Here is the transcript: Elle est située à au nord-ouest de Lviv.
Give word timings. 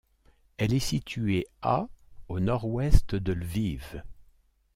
Elle 0.57 0.73
est 0.73 0.79
située 0.79 1.45
à 1.61 1.87
au 2.27 2.39
nord-ouest 2.39 3.13
de 3.13 3.33
Lviv. 3.33 4.01